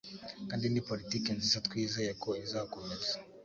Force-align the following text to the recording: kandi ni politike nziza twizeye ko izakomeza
kandi 0.49 0.65
ni 0.69 0.81
politike 0.89 1.29
nziza 1.37 1.57
twizeye 1.67 2.11
ko 2.23 2.29
izakomeza 2.45 3.13